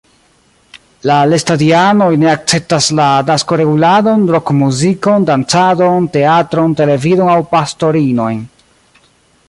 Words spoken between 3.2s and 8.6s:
naskoreguladon, rok-muzikon, dancadon, teatron, televidon aŭ pastorinojn.